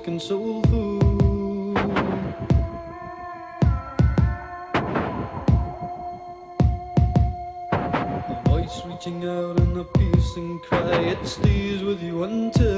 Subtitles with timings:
[0.00, 1.76] music and soul food.
[7.72, 12.69] A voice reaching out in a piercing cry, it stays with you until.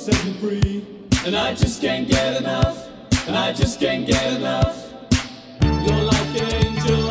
[0.00, 0.86] set me free.
[1.26, 2.88] And I just can't get enough.
[3.26, 4.94] And I just can't get enough.
[5.62, 7.09] You're like an angel.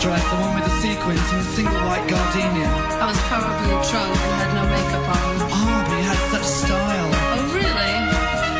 [0.00, 2.68] dress, the one with the sequins and the single white gardenia.
[3.04, 5.32] I was probably drunk and had no makeup on.
[5.52, 7.12] Oh, but he had such style.
[7.36, 7.92] Oh, really?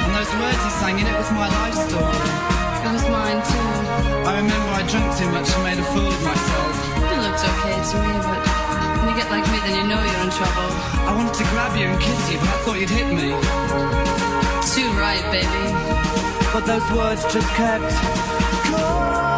[0.04, 2.28] And those words he sang in it was my life story.
[2.84, 3.72] It was mine too.
[4.28, 6.76] I remember I drank too much and made a fool of myself.
[7.08, 8.40] It looked okay to me, but
[9.00, 10.70] when you get like me, then you know you're in trouble.
[11.08, 13.32] I wanted to grab you and kiss you, but I thought you'd hit me.
[14.76, 15.64] Too right, baby.
[16.52, 17.88] But those words just kept.
[18.76, 19.29] Going.